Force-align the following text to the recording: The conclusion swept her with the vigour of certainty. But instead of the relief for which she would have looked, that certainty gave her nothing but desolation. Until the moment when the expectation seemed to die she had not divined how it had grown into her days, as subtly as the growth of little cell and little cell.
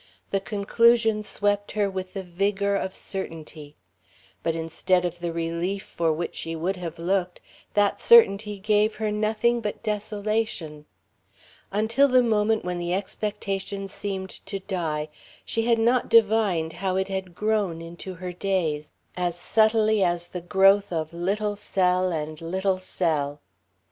The 0.31 0.39
conclusion 0.39 1.21
swept 1.21 1.73
her 1.73 1.87
with 1.87 2.15
the 2.15 2.23
vigour 2.23 2.75
of 2.75 2.95
certainty. 2.95 3.75
But 4.41 4.55
instead 4.55 5.05
of 5.05 5.19
the 5.19 5.31
relief 5.31 5.83
for 5.83 6.11
which 6.11 6.33
she 6.33 6.55
would 6.55 6.75
have 6.77 6.97
looked, 6.97 7.39
that 7.75 8.01
certainty 8.01 8.57
gave 8.57 8.95
her 8.95 9.11
nothing 9.11 9.61
but 9.61 9.83
desolation. 9.83 10.87
Until 11.71 12.07
the 12.07 12.23
moment 12.23 12.65
when 12.65 12.79
the 12.79 12.95
expectation 12.95 13.87
seemed 13.87 14.31
to 14.47 14.57
die 14.61 15.09
she 15.45 15.67
had 15.67 15.77
not 15.77 16.09
divined 16.09 16.73
how 16.73 16.95
it 16.95 17.07
had 17.09 17.35
grown 17.35 17.79
into 17.79 18.15
her 18.15 18.33
days, 18.33 18.93
as 19.15 19.35
subtly 19.37 20.03
as 20.03 20.25
the 20.25 20.41
growth 20.41 20.91
of 20.91 21.13
little 21.13 21.55
cell 21.55 22.11
and 22.11 22.41
little 22.41 22.79
cell. 22.79 23.39